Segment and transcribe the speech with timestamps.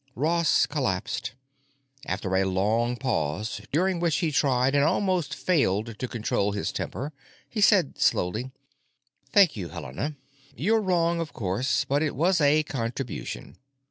[0.15, 1.33] Ross collapsed.
[2.07, 7.13] After a long pause during which he tried and almost failed to control his temper
[7.47, 8.51] he said slowly:
[9.31, 10.15] "Thank you, Helena.
[10.55, 13.57] You're wrong, of course, but it was a contribution.